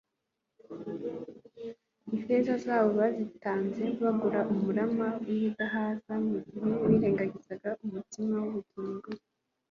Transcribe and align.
Ifeza 2.17 2.53
zabo 2.65 2.89
bazitanze 2.99 3.83
bagura 4.03 4.39
umurama 4.53 5.07
w'ibidahaza 5.25 6.13
mu 6.27 6.37
gihe 6.49 6.69
birengagizaga 6.87 7.69
umutsima 7.85 8.35
w'ubugingo 8.45 9.09